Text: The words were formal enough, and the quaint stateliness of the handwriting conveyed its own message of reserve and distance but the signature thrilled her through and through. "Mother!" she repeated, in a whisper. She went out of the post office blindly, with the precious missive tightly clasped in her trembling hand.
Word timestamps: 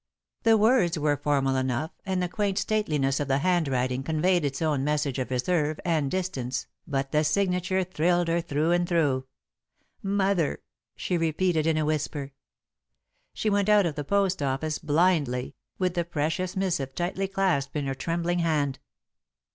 The 0.41 0.57
words 0.57 0.97
were 0.97 1.15
formal 1.15 1.55
enough, 1.55 1.91
and 2.07 2.23
the 2.23 2.27
quaint 2.27 2.57
stateliness 2.57 3.19
of 3.19 3.27
the 3.27 3.37
handwriting 3.37 4.01
conveyed 4.01 4.43
its 4.43 4.59
own 4.59 4.83
message 4.83 5.19
of 5.19 5.29
reserve 5.29 5.79
and 5.85 6.09
distance 6.09 6.65
but 6.87 7.11
the 7.11 7.23
signature 7.23 7.83
thrilled 7.83 8.27
her 8.27 8.41
through 8.41 8.71
and 8.71 8.89
through. 8.89 9.25
"Mother!" 10.01 10.63
she 10.95 11.19
repeated, 11.19 11.67
in 11.67 11.77
a 11.77 11.85
whisper. 11.85 12.33
She 13.35 13.51
went 13.51 13.69
out 13.69 13.85
of 13.85 13.93
the 13.93 14.03
post 14.03 14.41
office 14.41 14.79
blindly, 14.79 15.55
with 15.77 15.93
the 15.93 16.03
precious 16.03 16.55
missive 16.55 16.95
tightly 16.95 17.27
clasped 17.27 17.75
in 17.75 17.85
her 17.85 17.93
trembling 17.93 18.39
hand. 18.39 18.79